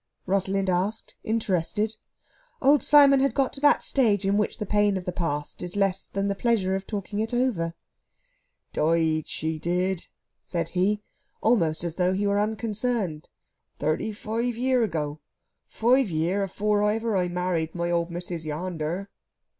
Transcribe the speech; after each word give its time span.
Rosalind 0.25 0.67
asked, 0.67 1.15
interested. 1.23 1.95
Old 2.59 2.81
Simon 2.81 3.19
had 3.19 3.35
got 3.35 3.53
to 3.53 3.61
that 3.61 3.83
stage 3.83 4.25
in 4.25 4.35
which 4.35 4.57
the 4.57 4.65
pain 4.65 4.97
of 4.97 5.05
the 5.05 5.11
past 5.11 5.61
is 5.61 5.75
less 5.75 6.07
than 6.07 6.27
the 6.27 6.33
pleasure 6.33 6.73
of 6.73 6.87
talking 6.87 7.19
it 7.19 7.35
over. 7.35 7.75
"Died, 8.73 9.27
she 9.27 9.59
did," 9.59 10.07
said 10.43 10.69
he, 10.69 11.03
almost 11.39 11.83
as 11.83 11.97
though 11.97 12.13
he 12.13 12.25
were 12.25 12.39
unconcerned, 12.39 13.29
"thirty 13.77 14.11
five 14.11 14.57
year 14.57 14.81
ago 14.81 15.19
five 15.67 16.09
year 16.09 16.47
afower 16.47 16.95
ever 16.95 17.15
I 17.15 17.27
married 17.27 17.75
my 17.75 17.91
old 17.91 18.09
missis 18.09 18.43
yander." 18.43 19.11